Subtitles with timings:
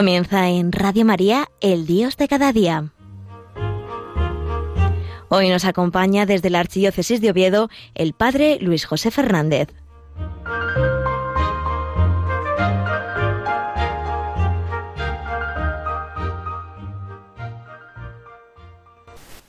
[0.00, 2.90] Comienza en Radio María, el Dios de cada día.
[5.28, 9.68] Hoy nos acompaña desde la Archidiócesis de Oviedo el Padre Luis José Fernández.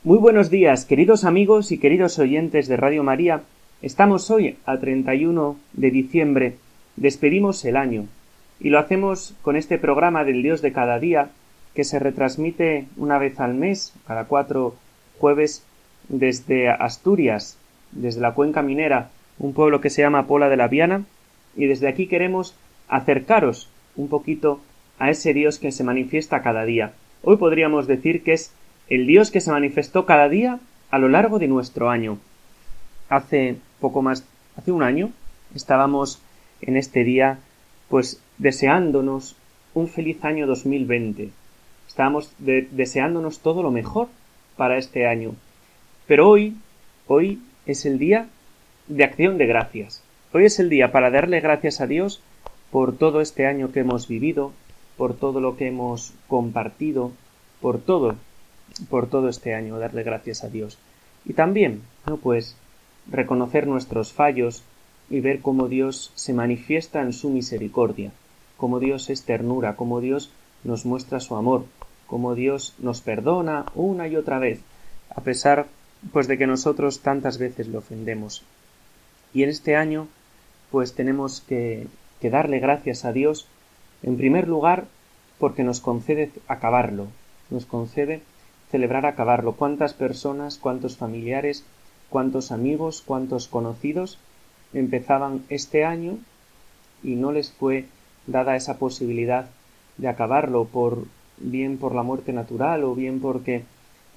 [0.04, 3.44] Muy buenos días, queridos amigos y queridos oyentes de Radio María.
[3.82, 6.58] Estamos hoy a 31 de diciembre.
[6.98, 8.08] Despedimos el año
[8.62, 11.30] y lo hacemos con este programa del Dios de cada día
[11.74, 14.76] que se retransmite una vez al mes, cada cuatro
[15.20, 15.66] jueves,
[16.10, 17.58] desde Asturias,
[17.92, 21.06] desde la cuenca minera, un pueblo que se llama Pola de la Viana,
[21.56, 22.56] y desde aquí queremos
[22.88, 24.62] acercaros un poquito
[25.00, 26.94] a ese Dios que se manifiesta cada día.
[27.24, 28.54] Hoy podríamos decir que es
[28.90, 30.60] el Dios que se manifestó cada día
[30.92, 32.20] a lo largo de nuestro año.
[33.10, 35.10] Hace poco más, hace un año,
[35.56, 36.22] estábamos
[36.62, 37.40] en este día
[37.92, 39.36] pues deseándonos
[39.76, 41.30] un feliz año 2020.
[41.88, 44.08] Estábamos deseándonos todo lo mejor
[44.58, 45.36] para este año.
[46.08, 46.56] Pero hoy,
[47.06, 48.30] hoy es el día
[48.88, 50.04] de acción de gracias.
[50.34, 52.20] Hoy es el día para darle gracias a Dios
[52.72, 54.54] por todo este año que hemos vivido,
[54.98, 57.12] por todo lo que hemos compartido,
[57.62, 58.16] por todo,
[58.90, 60.80] por todo este año, darle gracias a Dios.
[61.26, 62.58] Y también, no pues,
[63.08, 64.64] reconocer nuestros fallos,
[65.12, 68.14] y ver cómo Dios se manifiesta en su misericordia,
[68.62, 70.30] cómo Dios es ternura, cómo Dios
[70.64, 71.66] nos muestra su amor,
[72.06, 74.60] cómo Dios nos perdona una y otra vez,
[75.10, 75.66] a pesar
[76.14, 78.44] pues de que nosotros tantas veces le ofendemos.
[79.34, 80.08] Y en este año
[80.70, 81.88] pues tenemos que,
[82.20, 83.48] que darle gracias a Dios,
[84.04, 84.86] en primer lugar,
[85.40, 87.08] porque nos concede acabarlo,
[87.50, 88.22] nos concede
[88.70, 89.54] celebrar acabarlo.
[89.54, 91.66] ¿Cuántas personas, cuántos familiares,
[92.12, 94.20] cuántos amigos, cuántos conocidos
[94.72, 96.20] empezaban este año
[97.02, 97.88] y no les fue
[98.28, 99.50] dada esa posibilidad
[99.98, 101.06] de acabarlo por
[101.38, 103.64] bien por la muerte natural o bien porque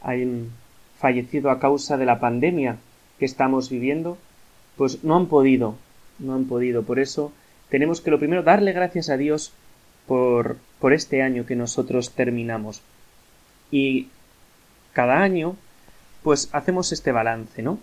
[0.03, 0.51] han
[0.99, 2.77] fallecido a causa de la pandemia
[3.19, 4.19] que estamos viviendo,
[4.77, 5.77] pues no han podido,
[6.19, 6.83] no han podido.
[6.83, 7.33] Por eso
[7.69, 9.53] tenemos que lo primero darle gracias a Dios
[10.07, 12.83] por, por este año que nosotros terminamos.
[13.71, 14.09] Y
[14.93, 15.57] cada año,
[16.23, 17.79] pues hacemos este balance, ¿no?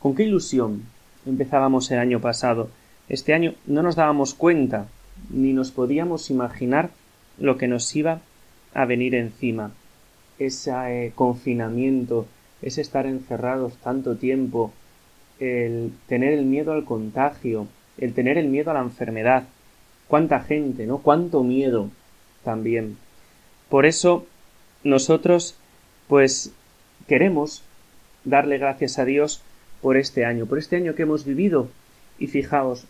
[0.00, 0.84] ¿Con qué ilusión
[1.26, 2.70] empezábamos el año pasado.
[3.08, 4.86] Este año no nos dábamos cuenta
[5.30, 6.90] ni nos podíamos imaginar
[7.38, 8.20] lo que nos iba
[8.72, 9.72] a venir encima.
[10.38, 12.26] Ese eh, confinamiento,
[12.62, 14.72] ese estar encerrados tanto tiempo,
[15.38, 17.66] el tener el miedo al contagio,
[17.98, 19.44] el tener el miedo a la enfermedad.
[20.08, 20.98] Cuánta gente, ¿no?
[20.98, 21.90] Cuánto miedo
[22.42, 22.96] también.
[23.68, 24.26] Por eso
[24.82, 25.56] nosotros
[26.08, 26.52] pues
[27.08, 27.62] queremos
[28.24, 29.42] darle gracias a Dios
[29.80, 31.68] por este año, por este año que hemos vivido.
[32.18, 32.86] Y fijaos,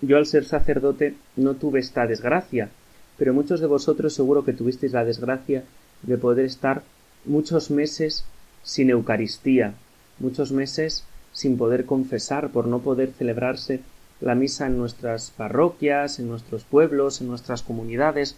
[0.00, 2.68] yo al ser sacerdote no tuve esta desgracia,
[3.16, 5.64] pero muchos de vosotros seguro que tuvisteis la desgracia
[6.02, 6.82] de poder estar
[7.24, 8.24] muchos meses
[8.62, 9.74] sin Eucaristía,
[10.18, 13.80] muchos meses sin poder confesar, por no poder celebrarse
[14.20, 18.36] la misa en nuestras parroquias, en nuestros pueblos, en nuestras comunidades,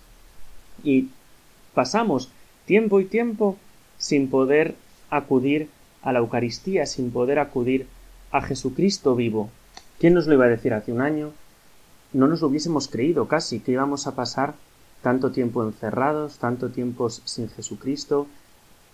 [0.82, 1.08] y
[1.74, 2.30] pasamos
[2.66, 3.56] tiempo y tiempo
[3.98, 4.74] sin poder
[5.10, 5.68] acudir
[6.02, 7.86] a la Eucaristía sin poder acudir
[8.30, 9.50] a Jesucristo vivo.
[9.98, 11.32] ¿Quién nos lo iba a decir hace un año?
[12.12, 14.54] No nos lo hubiésemos creído casi que íbamos a pasar
[15.02, 18.26] tanto tiempo encerrados, tanto tiempo sin Jesucristo,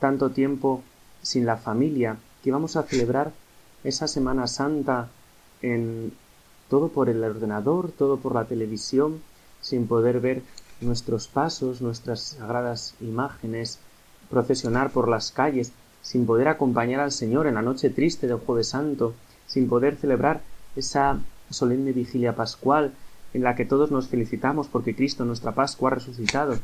[0.00, 0.82] tanto tiempo
[1.22, 3.32] sin la familia, que íbamos a celebrar
[3.84, 5.08] esa Semana Santa
[5.62, 6.12] en
[6.68, 9.20] todo por el ordenador, todo por la televisión,
[9.60, 10.42] sin poder ver
[10.80, 13.78] nuestros pasos, nuestras sagradas imágenes,
[14.28, 15.72] procesionar por las calles,
[16.02, 19.14] sin poder acompañar al Señor en la noche triste del Jueves Santo,
[19.46, 20.42] sin poder celebrar
[20.74, 22.92] esa solemne vigilia pascual
[23.34, 26.56] en la que todos nos felicitamos porque Cristo, nuestra Pascua, ha resucitado.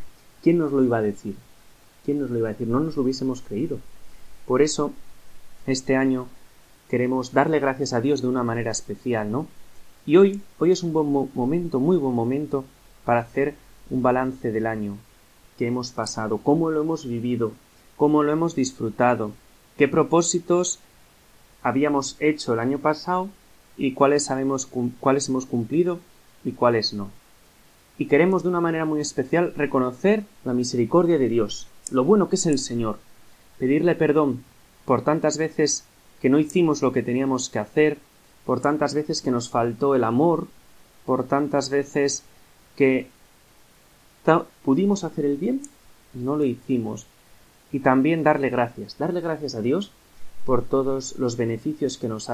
[0.42, 1.34] ¿Quién nos lo iba a decir?
[2.04, 2.68] ¿Quién nos lo iba a decir?
[2.68, 3.78] No nos lo hubiésemos creído.
[4.46, 4.92] Por eso,
[5.66, 6.28] este año
[6.88, 9.48] queremos darle gracias a Dios de una manera especial, ¿no?
[10.06, 12.64] Y hoy, hoy es un buen momento, muy buen momento,
[13.04, 13.54] para hacer
[13.90, 14.96] un balance del año
[15.58, 17.52] que hemos pasado, cómo lo hemos vivido,
[17.96, 19.32] cómo lo hemos disfrutado,
[19.76, 20.78] qué propósitos
[21.62, 23.28] habíamos hecho el año pasado
[23.76, 24.68] y cuáles, sabemos,
[25.00, 25.98] cuáles hemos cumplido
[26.44, 27.10] y cuáles no.
[27.98, 32.36] Y queremos de una manera muy especial reconocer la misericordia de Dios, lo bueno que
[32.36, 32.98] es el Señor,
[33.58, 34.42] pedirle perdón
[34.84, 35.84] por tantas veces
[36.20, 37.98] que no hicimos lo que teníamos que hacer,
[38.44, 40.48] por tantas veces que nos faltó el amor,
[41.06, 42.22] por tantas veces
[42.76, 43.08] que
[44.64, 45.60] pudimos hacer el bien,
[46.14, 47.06] no lo hicimos,
[47.72, 49.92] y también darle gracias, darle gracias a Dios
[50.44, 52.28] por todos los beneficios que nos,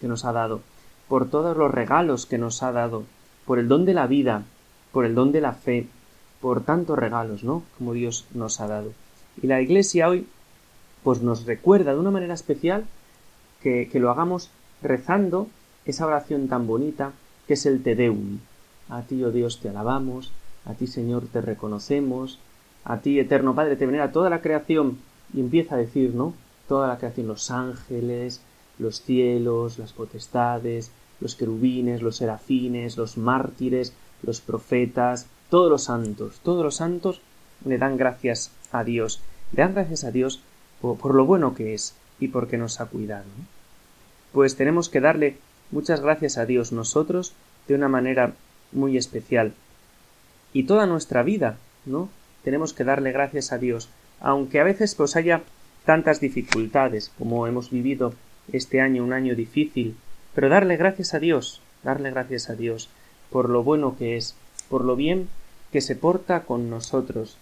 [0.00, 0.60] que nos ha dado,
[1.08, 3.04] por todos los regalos que nos ha dado,
[3.44, 4.44] por el don de la vida,
[4.92, 5.86] por el don de la fe,
[6.40, 7.62] por tantos regalos, ¿no?
[7.78, 8.92] Como Dios nos ha dado.
[9.42, 10.26] Y la Iglesia hoy,
[11.02, 12.84] pues nos recuerda de una manera especial
[13.62, 14.50] que, que lo hagamos
[14.82, 15.48] rezando
[15.84, 17.12] esa oración tan bonita
[17.46, 18.38] que es el Te Deum.
[18.88, 20.32] A ti, oh Dios, te alabamos,
[20.64, 22.38] a ti, Señor, te reconocemos,
[22.84, 24.98] a ti, eterno Padre, te venera toda la creación.
[25.32, 26.34] Y empieza a decir, ¿no?
[26.68, 28.40] Toda la creación, los ángeles,
[28.78, 36.40] los cielos, las potestades, los querubines, los serafines, los mártires, los profetas, todos los santos,
[36.42, 37.20] todos los santos
[37.64, 39.20] le dan gracias a Dios,
[39.52, 40.40] le dan gracias a Dios
[40.80, 43.26] por, lo bueno que es y porque nos ha cuidado.
[44.32, 45.36] Pues tenemos que darle
[45.70, 47.32] muchas gracias a Dios nosotros
[47.68, 48.32] de una manera
[48.72, 49.52] muy especial.
[50.52, 52.08] Y toda nuestra vida, ¿no?
[52.44, 53.88] Tenemos que darle gracias a Dios,
[54.20, 55.42] aunque a veces pues haya
[55.84, 58.14] tantas dificultades como hemos vivido
[58.52, 59.96] este año, un año difícil,
[60.34, 62.88] pero darle gracias a Dios, darle gracias a Dios
[63.30, 64.34] por lo bueno que es,
[64.68, 65.28] por lo bien
[65.72, 67.36] que se porta con nosotros,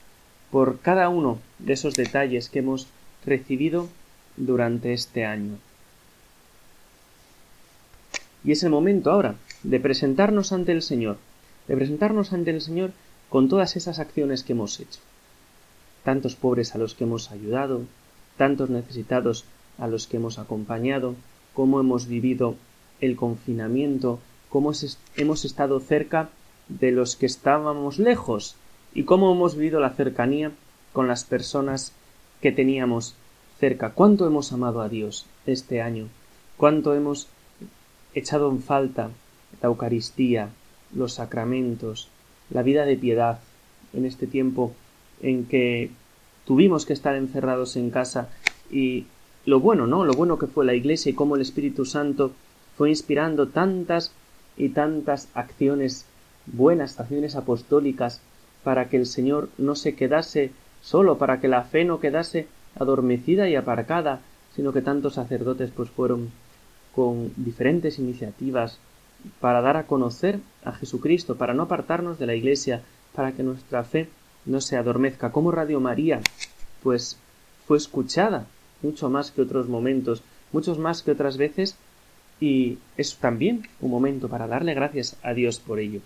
[0.50, 2.86] por cada uno de esos detalles que hemos
[3.24, 3.88] recibido
[4.36, 5.58] durante este año.
[8.44, 11.18] Y es el momento ahora de presentarnos ante el Señor,
[11.66, 12.92] de presentarnos ante el Señor
[13.28, 15.00] con todas esas acciones que hemos hecho.
[16.04, 17.82] Tantos pobres a los que hemos ayudado,
[18.36, 19.44] tantos necesitados
[19.78, 21.14] a los que hemos acompañado,
[21.52, 22.54] cómo hemos vivido
[23.00, 24.72] el confinamiento, cómo
[25.16, 26.30] hemos estado cerca
[26.68, 28.56] de los que estábamos lejos
[28.94, 30.52] y cómo hemos vivido la cercanía
[30.92, 31.92] con las personas
[32.40, 33.14] que teníamos
[33.58, 33.90] cerca.
[33.90, 36.08] Cuánto hemos amado a Dios este año,
[36.56, 37.28] cuánto hemos
[38.14, 39.10] echado en falta
[39.62, 40.50] la Eucaristía,
[40.94, 42.08] los sacramentos,
[42.50, 43.40] la vida de piedad
[43.92, 44.72] en este tiempo
[45.20, 45.90] en que
[46.44, 48.28] tuvimos que estar encerrados en casa
[48.70, 49.06] y
[49.44, 50.04] lo bueno, ¿no?
[50.04, 52.32] Lo bueno que fue la Iglesia y cómo el Espíritu Santo
[52.78, 54.12] fue inspirando tantas
[54.56, 56.06] y tantas acciones
[56.46, 58.20] buenas, acciones apostólicas,
[58.62, 62.46] para que el Señor no se quedase solo, para que la fe no quedase
[62.78, 64.20] adormecida y aparcada,
[64.54, 66.30] sino que tantos sacerdotes pues fueron
[66.94, 68.78] con diferentes iniciativas
[69.40, 72.82] para dar a conocer a Jesucristo, para no apartarnos de la Iglesia,
[73.12, 74.08] para que nuestra fe
[74.46, 75.32] no se adormezca.
[75.32, 76.20] Como Radio María,
[76.84, 77.18] pues
[77.66, 78.46] fue escuchada
[78.82, 80.22] mucho más que otros momentos,
[80.52, 81.76] muchos más que otras veces,
[82.40, 86.00] y es también un momento para darle gracias a Dios por ello.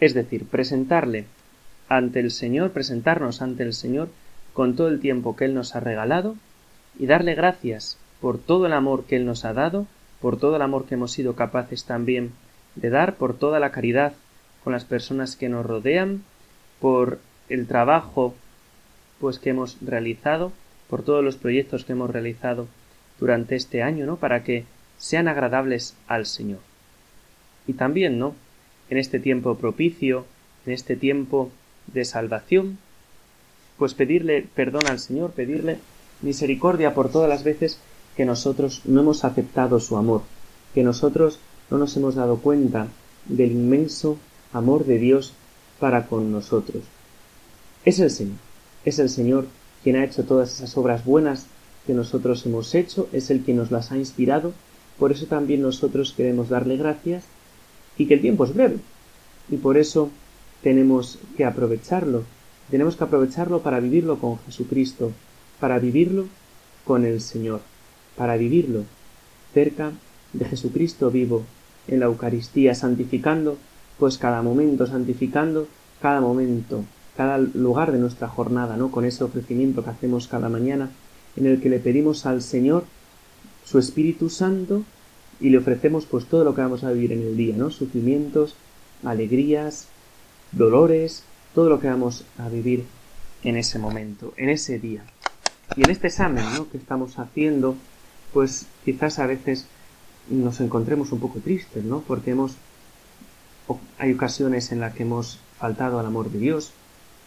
[0.00, 1.26] Es decir, presentarle
[1.88, 4.08] ante el Señor, presentarnos ante el Señor
[4.52, 6.36] con todo el tiempo que Él nos ha regalado
[6.98, 9.86] y darle gracias por todo el amor que Él nos ha dado,
[10.20, 12.32] por todo el amor que hemos sido capaces también
[12.76, 14.12] de dar, por toda la caridad
[14.62, 16.22] con las personas que nos rodean,
[16.80, 17.18] por
[17.48, 18.34] el trabajo
[19.20, 20.52] pues que hemos realizado,
[20.88, 22.66] por todos los proyectos que hemos realizado
[23.20, 24.16] durante este año, ¿no?
[24.16, 24.64] Para que
[25.02, 26.60] sean agradables al Señor.
[27.66, 28.36] Y también, ¿no?
[28.88, 30.26] En este tiempo propicio,
[30.64, 31.50] en este tiempo
[31.92, 32.78] de salvación,
[33.78, 35.78] pues pedirle perdón al Señor, pedirle
[36.20, 37.78] misericordia por todas las veces
[38.16, 40.22] que nosotros no hemos aceptado su amor,
[40.72, 42.86] que nosotros no nos hemos dado cuenta
[43.26, 44.18] del inmenso
[44.52, 45.32] amor de Dios
[45.80, 46.84] para con nosotros.
[47.84, 48.38] Es el Señor,
[48.84, 49.48] es el Señor
[49.82, 51.46] quien ha hecho todas esas obras buenas
[51.88, 54.52] que nosotros hemos hecho, es el que nos las ha inspirado
[54.98, 57.24] por eso también nosotros queremos darle gracias
[57.98, 58.76] y que el tiempo es breve.
[59.50, 60.10] Y por eso
[60.62, 62.24] tenemos que aprovecharlo.
[62.70, 65.12] Tenemos que aprovecharlo para vivirlo con Jesucristo,
[65.60, 66.26] para vivirlo
[66.84, 67.60] con el Señor,
[68.16, 68.84] para vivirlo
[69.52, 69.92] cerca
[70.32, 71.44] de Jesucristo vivo
[71.88, 73.58] en la Eucaristía, santificando
[73.98, 75.68] pues cada momento, santificando
[76.00, 76.84] cada momento,
[77.16, 78.90] cada lugar de nuestra jornada, ¿no?
[78.90, 80.90] Con ese ofrecimiento que hacemos cada mañana
[81.36, 82.84] en el que le pedimos al Señor
[83.72, 84.84] su Espíritu Santo
[85.40, 87.70] y le ofrecemos pues todo lo que vamos a vivir en el día, ¿no?
[87.70, 88.54] Sufrimientos,
[89.02, 89.88] alegrías,
[90.52, 91.24] dolores,
[91.54, 92.84] todo lo que vamos a vivir
[93.42, 95.04] en ese momento, en ese día.
[95.74, 96.68] Y en este examen, ¿no?
[96.68, 97.74] que estamos haciendo,
[98.34, 99.64] pues quizás a veces
[100.28, 102.00] nos encontremos un poco tristes, ¿no?
[102.00, 102.56] Porque hemos
[103.98, 106.74] hay ocasiones en las que hemos faltado al amor de Dios,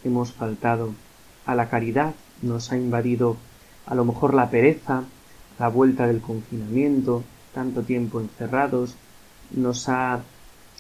[0.03, 0.93] hemos faltado
[1.47, 3.35] a la caridad, nos ha invadido
[3.87, 5.05] a lo mejor la pereza,
[5.59, 8.95] la vuelta del confinamiento, tanto tiempo encerrados,
[9.51, 10.21] nos ha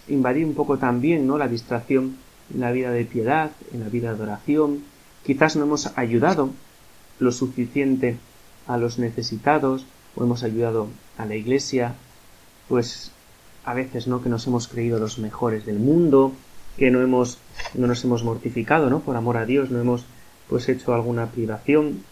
[0.07, 1.37] invadido un poco también, ¿no?
[1.37, 2.17] La distracción
[2.53, 4.83] en la vida de piedad, en la vida de oración.
[5.23, 6.49] Quizás no hemos ayudado
[7.19, 8.17] lo suficiente
[8.67, 11.95] a los necesitados o hemos ayudado a la iglesia,
[12.67, 13.11] pues
[13.63, 14.21] a veces, ¿no?
[14.21, 16.33] Que nos hemos creído los mejores del mundo,
[16.77, 17.39] que no hemos,
[17.73, 18.99] no nos hemos mortificado, ¿no?
[18.99, 20.05] Por amor a Dios, no hemos,
[20.49, 22.03] pues, hecho alguna privación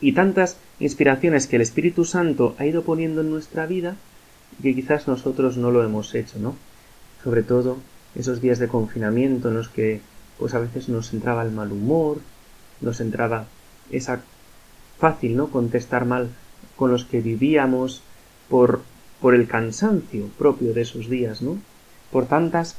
[0.00, 3.96] y tantas inspiraciones que el Espíritu Santo ha ido poniendo en nuestra vida
[4.62, 6.54] que quizás nosotros no lo hemos hecho, ¿no?
[7.22, 7.78] Sobre todo
[8.14, 10.00] esos días de confinamiento en los que
[10.38, 12.18] pues a veces nos entraba el mal humor,
[12.80, 13.46] nos entraba
[13.90, 14.22] esa
[14.98, 15.48] fácil, ¿no?
[15.48, 16.28] contestar mal
[16.76, 18.02] con los que vivíamos
[18.48, 18.82] por
[19.20, 21.58] por el cansancio propio de esos días, ¿no?
[22.12, 22.76] Por tantas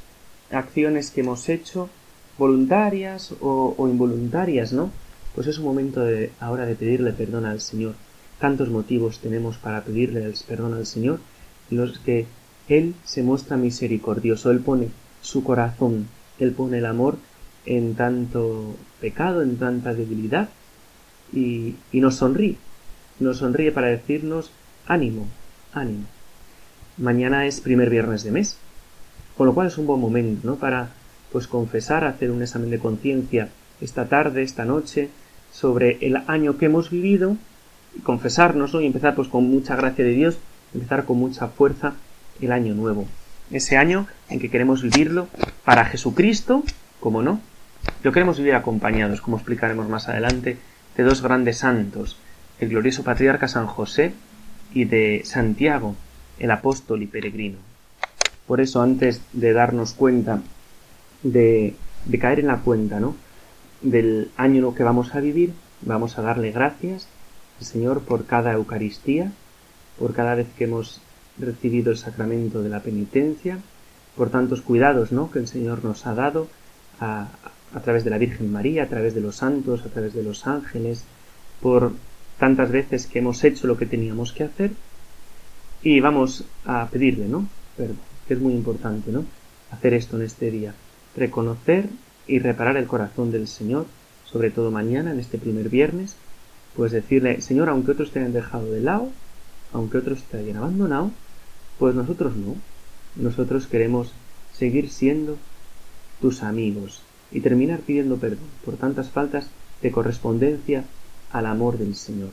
[0.52, 1.90] acciones que hemos hecho,
[2.38, 4.92] voluntarias o, involuntarias, ¿no?
[5.40, 7.94] Pues es un momento de, ahora de pedirle perdón al Señor.
[8.42, 11.22] Tantos motivos tenemos para pedirle perdón al Señor,
[11.70, 12.26] los que
[12.68, 14.90] Él se muestra misericordioso, Él pone
[15.22, 17.20] su corazón, Él pone el amor
[17.66, 20.50] en tanto pecado, en tanta debilidad,
[21.32, 22.58] y, y nos sonríe,
[23.22, 24.52] nos sonríe para decirnos
[24.88, 25.26] ánimo,
[25.72, 26.04] ánimo
[26.98, 28.58] mañana es primer viernes de mes,
[29.38, 30.56] con lo cual es un buen momento, ¿no?
[30.58, 30.90] Para,
[31.32, 33.48] pues, confesar, hacer un examen de conciencia
[33.80, 35.10] esta tarde, esta noche,
[35.52, 37.38] sobre el año que hemos vivido,
[37.96, 40.38] y confesarnos, Y empezar, pues, con mucha gracia de Dios,
[40.74, 41.94] empezar con mucha fuerza
[42.42, 43.08] el año nuevo.
[43.52, 45.28] Ese año en que queremos vivirlo
[45.66, 46.64] para Jesucristo,
[47.00, 47.40] como no,
[48.04, 50.58] lo queremos vivir acompañados, como explicaremos más adelante,
[50.96, 52.18] de dos grandes santos,
[52.60, 54.14] el glorioso patriarca San José
[54.74, 55.96] y de Santiago,
[56.38, 57.58] el apóstol y peregrino.
[58.46, 60.42] Por eso, antes de darnos cuenta
[61.24, 61.76] de,
[62.06, 63.16] de caer en la cuenta, ¿no?
[63.82, 67.08] Del año que vamos a vivir, vamos a darle gracias
[67.60, 69.32] al Señor por cada Eucaristía,
[69.98, 71.02] por cada vez que hemos
[71.38, 73.60] recibido el sacramento de la penitencia,
[74.18, 75.32] por tantos cuidados, ¿no?
[75.32, 76.48] Que el Señor nos ha dado
[77.00, 77.30] a,
[77.74, 80.46] a través de la Virgen María, a través de los santos, a través de los
[80.46, 81.06] ángeles,
[81.62, 81.94] por
[82.38, 84.72] tantas veces que hemos hecho lo que teníamos que hacer
[85.82, 87.48] y vamos a pedirle, ¿no?
[87.78, 89.26] Perdón, que es muy importante, ¿no?
[89.72, 90.74] Hacer esto en este día.
[91.16, 91.90] Reconocer
[92.30, 93.88] y reparar el corazón del Señor,
[94.26, 96.16] sobre todo mañana, en este primer viernes,
[96.76, 99.10] pues decirle, Señor, aunque otros te hayan dejado de lado,
[99.74, 101.12] aunque otros te hayan abandonado,
[101.80, 102.56] pues nosotros no.
[103.16, 104.14] Nosotros queremos
[104.54, 105.38] seguir siendo
[106.22, 109.50] tus amigos y terminar pidiendo perdón por tantas faltas
[109.82, 110.84] de correspondencia
[111.32, 112.30] al amor del Señor,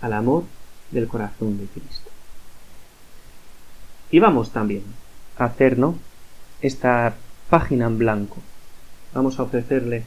[0.00, 0.44] al amor
[0.90, 2.10] del corazón de Cristo.
[4.10, 4.82] Y vamos también
[5.38, 5.96] a hacer, ¿no?
[6.60, 7.14] Esta
[7.48, 8.38] página en blanco.
[9.14, 10.04] Vamos a ofrecerle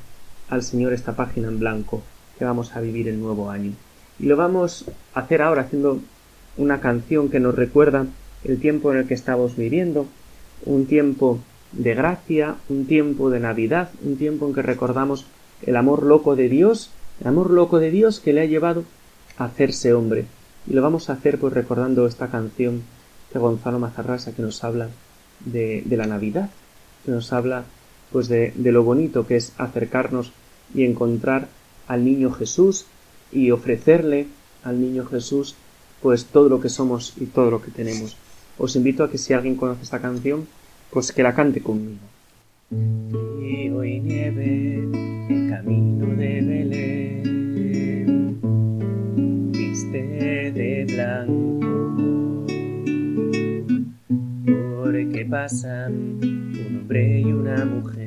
[0.50, 2.02] al Señor esta página en blanco
[2.38, 3.74] que vamos a vivir el nuevo año.
[4.20, 6.00] Y lo vamos a hacer ahora haciendo
[6.58, 8.06] una canción que nos recuerda
[8.44, 10.08] el tiempo en el que estamos viviendo,
[10.66, 11.40] un tiempo
[11.72, 15.26] de gracia, un tiempo de Navidad, un tiempo en que recordamos
[15.64, 16.92] el amor loco de Dios,
[17.22, 18.84] el amor loco de Dios que le ha llevado
[19.38, 20.26] a hacerse hombre.
[20.68, 22.84] Y lo vamos a hacer pues recordando esta canción
[23.34, 24.90] de Gonzalo Mazarrasa que nos habla
[25.46, 26.50] de, la Navidad,
[27.06, 27.64] que nos habla
[28.14, 30.32] pues de, lo bonito que es acercarnos
[30.74, 31.50] y encontrar
[31.88, 32.86] al niño Jesús
[33.32, 34.28] y ofrecerle
[34.64, 35.56] al niño Jesús
[36.02, 38.16] pues todo lo que somos y todo lo que tenemos.
[38.58, 40.48] Os invito a que si alguien conoce esta canción,
[40.92, 41.98] pues que la cante conmigo.
[42.70, 44.88] Frío y nieve,
[45.30, 47.92] el camino de Belén,
[49.52, 51.54] viste de blanco
[55.12, 58.03] que pasan un hombre y una mujer.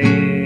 [0.00, 0.43] Y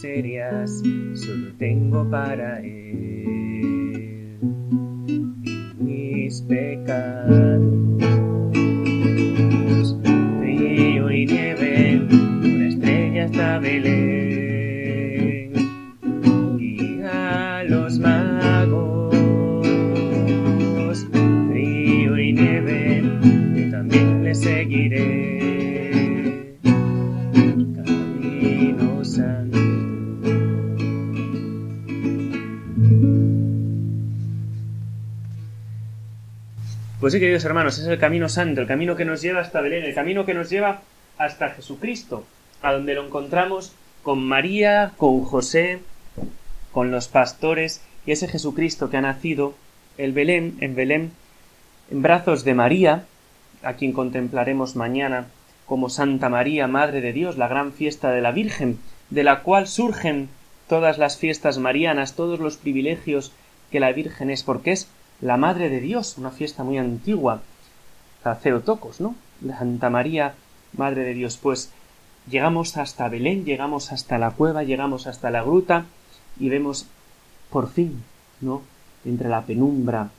[0.00, 0.82] Mis miserias
[1.14, 3.49] solo tengo para él.
[37.10, 39.82] Pues sí, queridos hermanos, es el camino santo, el camino que nos lleva hasta Belén,
[39.82, 40.82] el camino que nos lleva
[41.18, 42.24] hasta Jesucristo,
[42.62, 43.74] a donde lo encontramos
[44.04, 45.80] con María, con José,
[46.70, 49.54] con los pastores y ese Jesucristo que ha nacido
[49.98, 51.10] el Belén, en Belén,
[51.90, 53.06] en brazos de María,
[53.64, 55.26] a quien contemplaremos mañana
[55.66, 58.78] como Santa María, Madre de Dios, la gran fiesta de la Virgen,
[59.10, 60.28] de la cual surgen
[60.68, 63.32] todas las fiestas marianas, todos los privilegios
[63.72, 64.88] que la Virgen es, porque es
[65.20, 67.42] la Madre de Dios, una fiesta muy antigua,
[68.40, 69.14] Ceotocos, ¿no?
[69.46, 70.34] Santa María,
[70.76, 71.38] Madre de Dios.
[71.38, 71.70] Pues
[72.28, 75.86] llegamos hasta Belén, llegamos hasta la cueva, llegamos hasta la gruta
[76.38, 76.86] y vemos
[77.50, 78.02] por fin,
[78.40, 78.62] ¿no?
[79.04, 80.10] Entre la penumbra,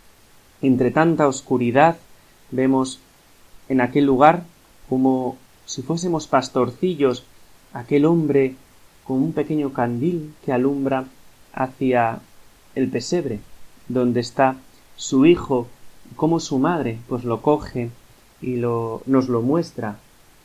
[0.61, 1.97] entre tanta oscuridad,
[2.51, 2.99] vemos
[3.69, 4.43] en aquel lugar
[4.89, 7.23] como si fuésemos pastorcillos,
[7.73, 8.55] aquel hombre
[9.05, 11.05] con un pequeño candil que alumbra
[11.53, 12.19] hacia
[12.75, 13.39] el pesebre,
[13.87, 14.57] donde está
[14.95, 15.67] su hijo,
[16.15, 17.89] como su madre, pues lo coge
[18.41, 19.97] y lo, nos lo muestra,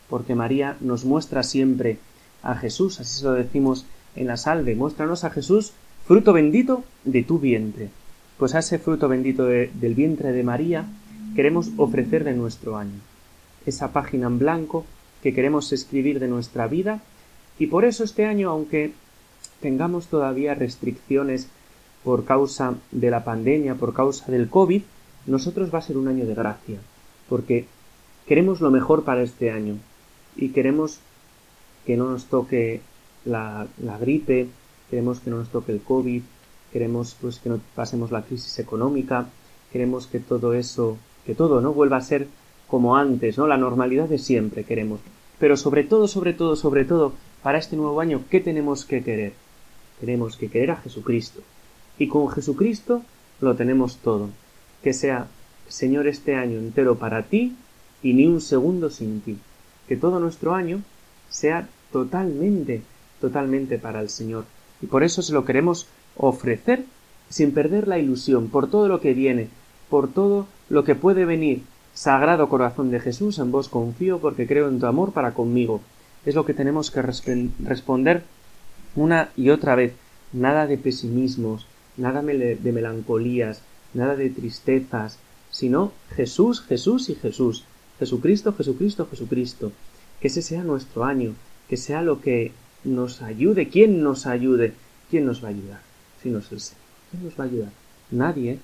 [0.09, 1.99] porque María nos muestra siempre
[2.43, 5.73] a Jesús, así se lo decimos en la salve, muéstranos a Jesús,
[6.05, 7.89] fruto bendito de tu vientre.
[8.37, 10.85] Pues a ese fruto bendito del vientre de María
[11.35, 12.99] queremos ofrecer de nuestro año,
[13.65, 14.85] esa página en blanco
[15.21, 17.01] que queremos escribir de nuestra vida,
[17.59, 18.93] y por eso este año, aunque
[19.59, 21.49] tengamos todavía restricciones
[22.07, 24.81] por causa de la pandemia, por causa del COVID,
[25.25, 26.79] nosotros va a ser un año de gracia,
[27.27, 27.65] porque
[28.25, 29.75] queremos lo mejor para este año
[30.37, 30.99] y queremos
[31.85, 32.79] que no nos toque
[33.25, 33.67] la,
[33.99, 34.47] gripe,
[34.89, 36.21] queremos que no nos toque el COVID,
[36.71, 39.27] queremos pues que no pasemos la crisis económica,
[39.73, 42.29] queremos que todo eso, que todo no vuelva a ser
[42.69, 43.47] como antes, ¿no?
[43.47, 45.01] La normalidad de siempre queremos.
[45.39, 47.11] Pero sobre todo, sobre todo, sobre todo,
[47.43, 49.33] para este nuevo año, ¿qué tenemos que querer?
[49.99, 51.41] Tenemos que querer a Jesucristo.
[51.97, 53.03] Y con Jesucristo
[53.41, 54.29] lo tenemos todo.
[54.83, 55.27] Que sea,
[55.67, 57.55] Señor, este año entero para ti
[58.03, 59.37] y ni un segundo sin ti.
[59.87, 60.81] Que todo nuestro año
[61.29, 62.81] sea totalmente,
[63.19, 64.45] totalmente para el Señor.
[64.81, 66.85] Y por eso se lo queremos ofrecer
[67.29, 69.49] sin perder la ilusión por todo lo que viene,
[69.89, 71.63] por todo lo que puede venir.
[71.93, 75.81] Sagrado corazón de Jesús, en vos confío porque creo en tu amor para conmigo.
[76.25, 78.23] Es lo que tenemos que responder
[78.95, 79.93] una y otra vez.
[80.33, 81.65] Nada de pesimismos,
[81.97, 83.61] nada de melancolías,
[83.93, 85.19] nada de tristezas,
[85.51, 87.65] sino Jesús, Jesús y Jesús,
[87.99, 89.71] Jesucristo, Jesucristo, Jesucristo.
[90.21, 91.33] Que ese sea nuestro año,
[91.67, 92.51] que sea lo que
[92.83, 93.69] nos ayude.
[93.69, 94.73] ¿Quién nos ayude?
[95.09, 95.81] ¿Quién nos va a ayudar?
[96.21, 96.83] Si no es el Señor.
[97.11, 97.71] ¿Quién nos va a ayudar?
[98.11, 98.59] Nadie.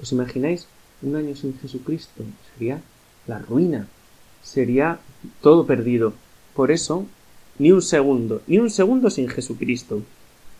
[0.00, 0.66] ¿Os imagináis
[1.02, 2.24] un año sin Jesucristo?
[2.54, 2.80] Sería
[3.26, 3.88] la ruina.
[4.42, 5.00] Sería
[5.40, 6.14] todo perdido.
[6.54, 7.06] Por eso,
[7.58, 10.02] ni un segundo, ni un segundo sin Jesucristo.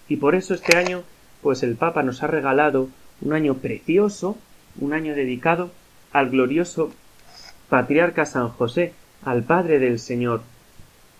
[0.08, 1.02] Y por eso este año
[1.42, 2.88] pues el Papa nos ha regalado
[3.20, 4.38] un año precioso,
[4.80, 5.70] un año dedicado
[6.12, 6.92] al glorioso
[7.68, 8.92] patriarca San José,
[9.24, 10.42] al Padre del Señor,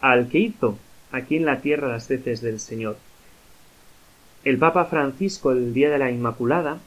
[0.01, 0.79] al que hizo
[1.11, 2.97] aquí en la tierra las veces del Señor.
[4.45, 6.79] El Papa Francisco, el día de la Inmaculada,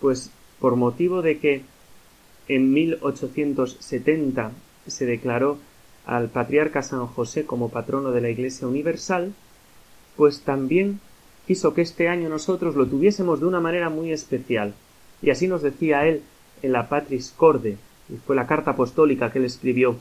[0.00, 1.62] pues por motivo de que
[2.48, 4.52] en 1870
[4.86, 5.58] se declaró
[6.06, 9.32] al patriarca San José como patrono de la Iglesia Universal,
[10.16, 11.00] pues también
[11.50, 14.72] quiso que este año nosotros lo tuviésemos de una manera muy especial.
[15.20, 16.22] Y así nos decía él
[16.62, 17.76] en la Patris Corde,
[18.08, 19.96] y fue la carta apostólica que él escribió,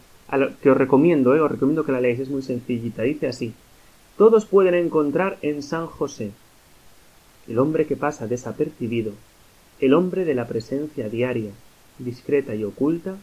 [0.61, 3.01] que os recomiendo, eh, os recomiendo que la leáis, es muy sencillita.
[3.01, 3.55] Dice así:
[4.15, 6.33] Todos pueden encontrar en San José
[7.47, 9.13] el hombre que pasa desapercibido,
[9.79, 11.49] el hombre de la presencia diaria,
[11.97, 13.15] discreta y oculta,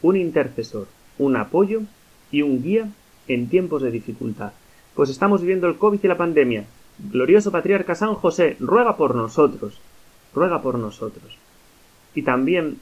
[0.00, 0.86] un intercesor,
[1.18, 1.82] un apoyo
[2.32, 2.88] y un guía
[3.26, 4.52] en tiempos de dificultad.
[4.94, 6.64] Pues estamos viviendo el COVID y la pandemia,
[6.98, 9.80] Glorioso patriarca San José, ruega por nosotros,
[10.34, 11.36] ruega por nosotros.
[12.14, 12.78] Y también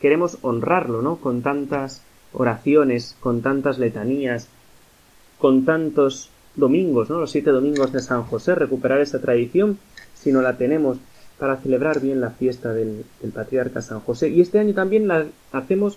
[0.00, 1.16] queremos honrarlo, ¿no?
[1.16, 4.48] Con tantas oraciones, con tantas letanías,
[5.38, 7.18] con tantos domingos, ¿no?
[7.18, 9.78] Los siete domingos de San José, recuperar esa tradición,
[10.14, 10.98] si no la tenemos
[11.38, 14.28] para celebrar bien la fiesta del, patriarca San José.
[14.28, 15.96] Y este año también la hacemos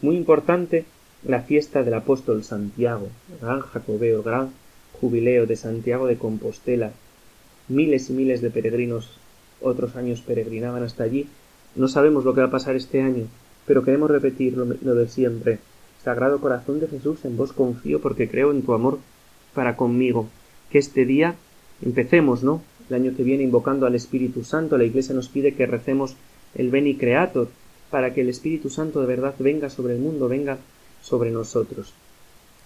[0.00, 0.86] muy importante
[1.26, 3.08] la fiesta del apóstol Santiago,
[3.40, 4.50] gran jacobeo, gran
[5.04, 6.92] jubileo de Santiago de Compostela.
[7.68, 9.10] Miles y miles de peregrinos
[9.60, 11.28] otros años peregrinaban hasta allí.
[11.76, 13.26] No sabemos lo que va a pasar este año,
[13.66, 15.58] pero queremos repetir lo, lo de siempre.
[16.02, 18.98] Sagrado Corazón de Jesús, en vos confío porque creo en tu amor
[19.52, 20.26] para conmigo.
[20.70, 21.34] Que este día
[21.82, 22.62] empecemos, ¿no?
[22.88, 24.78] El año que viene invocando al Espíritu Santo.
[24.78, 26.16] La Iglesia nos pide que recemos
[26.54, 27.48] el Beni Creator
[27.90, 30.56] para que el Espíritu Santo de verdad venga sobre el mundo, venga
[31.02, 31.92] sobre nosotros.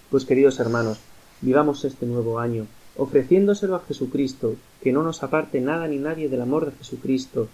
[0.09, 1.01] Pues queridos hermanos,
[1.40, 2.66] vivamos este nuevo año
[2.98, 7.48] ofreciéndoselo a Jesucristo, que no nos aparte nada ni nadie del amor de Jesucristo,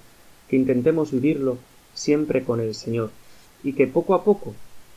[0.48, 1.58] que intentemos vivirlo
[1.92, 3.10] siempre con el Señor,
[3.62, 4.54] y que poco a poco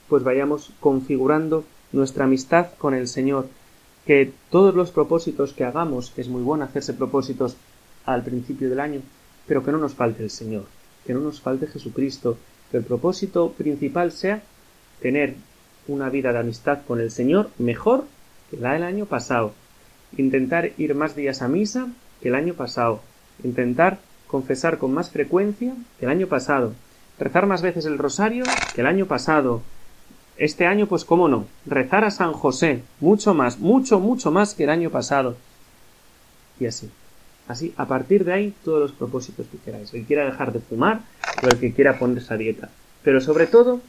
[0.08, 3.48] pues vayamos configurando nuestra amistad con el Señor,
[4.06, 7.58] que todos los propósitos que hagamos, es muy bueno hacerse propósitos
[8.06, 9.02] al principio del año,
[9.48, 10.64] pero que no nos falte el Señor,
[11.06, 12.38] que no nos falte Jesucristo,
[12.72, 14.42] que el propósito principal sea
[15.02, 15.36] tener
[15.90, 18.06] una vida de amistad con el Señor mejor
[18.50, 19.54] que la del año pasado,
[20.18, 21.88] intentar ir más días a misa
[22.22, 23.02] que el año pasado,
[23.44, 26.74] intentar confesar con más frecuencia que el año pasado,
[27.20, 29.62] rezar más veces el rosario que el año pasado.
[30.38, 34.66] Este año, pues cómo no, rezar a San José, mucho más, mucho, mucho más que
[34.66, 35.36] el año pasado.
[36.60, 36.92] Y así.
[37.48, 39.94] Así, a partir de ahí, todos los propósitos que queráis.
[39.94, 41.02] El que quiera dejar de fumar
[41.42, 42.70] o el que quiera ponerse a dieta.
[43.04, 43.80] Pero sobre todo,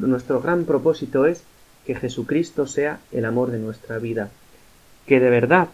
[0.00, 1.44] nuestro gran propósito es
[1.86, 4.30] que Jesucristo sea el amor de nuestra vida,
[5.06, 5.68] que de verdad,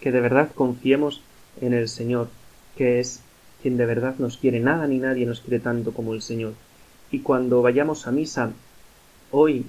[0.00, 1.22] que de verdad confiemos
[1.60, 2.28] en el Señor,
[2.76, 3.20] que es
[3.62, 4.58] quien de verdad nos quiere.
[4.58, 6.54] Nada ni nadie nos quiere tanto como el Señor.
[7.12, 8.50] Y cuando vayamos a misa
[9.30, 9.66] hoy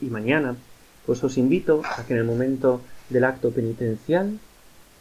[0.00, 0.56] y mañana,
[1.06, 4.38] pues os invito a que en el momento del acto penitencial,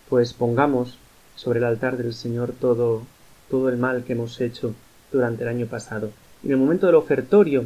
[0.09, 0.99] pues pongamos
[1.35, 3.03] sobre el altar del Señor todo,
[3.49, 4.75] todo el mal que hemos hecho
[5.11, 6.11] durante el año pasado.
[6.43, 7.65] Y en el momento del ofertorio,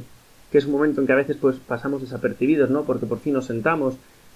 [0.53, 2.83] que es un momento en que a veces pues pasamos desapercibidos, ¿no?
[2.83, 3.95] Porque por fin nos sentamos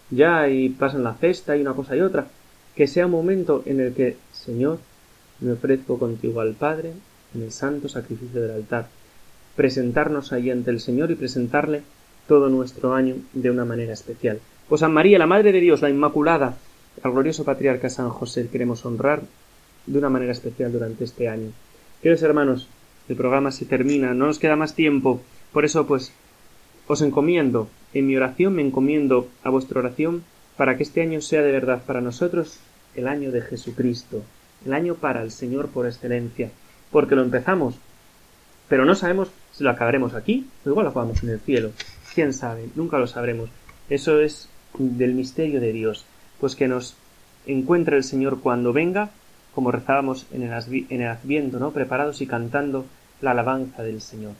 [0.09, 2.25] ya y pasan la cesta y una cosa y otra,
[2.75, 4.79] que sea un momento en el que, Señor,
[5.41, 6.93] me ofrezco contigo al Padre
[7.35, 8.87] en el santo sacrificio del altar,
[9.55, 11.83] presentarnos ahí ante el Señor y presentarle
[12.27, 14.39] todo nuestro año de una manera especial.
[14.67, 16.57] Pues a María, la Madre de Dios, la Inmaculada,
[17.03, 19.21] al glorioso patriarca San José, queremos honrar
[19.85, 21.51] de una manera especial durante este año.
[22.01, 22.67] Queridos hermanos,
[23.07, 26.11] el programa se termina, no nos queda más tiempo, por eso pues
[26.87, 30.23] os encomiendo, en mi oración me encomiendo a vuestra oración
[30.55, 32.59] para que este año sea de verdad para nosotros
[32.95, 34.23] el año de Jesucristo,
[34.65, 36.49] el año para el Señor por excelencia,
[36.91, 37.75] porque lo empezamos,
[38.67, 41.71] pero no sabemos si lo acabaremos aquí o igual lo acabamos en el cielo.
[42.13, 42.69] ¿Quién sabe?
[42.75, 43.49] Nunca lo sabremos.
[43.89, 46.05] Eso es del misterio de Dios,
[46.39, 46.95] pues que nos
[47.45, 49.11] encuentre el Señor cuando venga,
[49.53, 51.71] como rezábamos en el, en el Adviento, ¿no?
[51.71, 52.85] Preparados y cantando
[53.21, 54.33] la alabanza del Señor.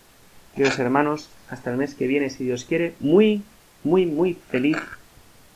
[0.57, 3.43] Queridos hermanos, hasta el mes que viene, si Dios quiere, muy,
[3.83, 4.77] muy, muy feliz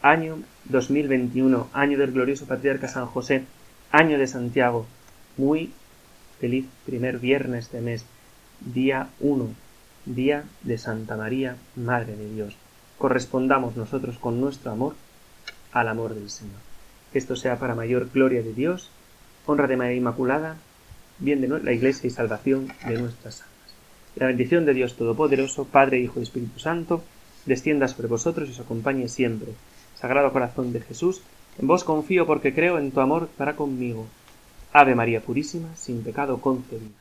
[0.04, 3.46] año 2021, año del glorioso patriarca San José,
[3.92, 4.86] año de Santiago,
[5.38, 5.72] muy
[6.40, 8.06] feliz primer viernes de mes,
[8.60, 9.48] día 1,
[10.06, 12.56] día de Santa María, Madre de Dios.
[13.00, 14.94] Correspondamos nosotros con nuestro amor
[15.72, 16.60] al amor del Señor.
[17.12, 18.92] Que esto sea para mayor gloria de Dios,
[19.48, 20.58] honra de María Inmaculada,
[21.18, 23.51] bien de la Iglesia y salvación de nuestras almas.
[24.16, 27.02] La bendición de Dios Todopoderoso, Padre, Hijo y Espíritu Santo,
[27.46, 29.54] descienda sobre vosotros y os acompañe siempre.
[29.96, 31.22] Sagrado Corazón de Jesús,
[31.60, 34.08] en vos confío porque creo en tu amor para conmigo.
[34.74, 37.01] Ave María Purísima, sin pecado concebida.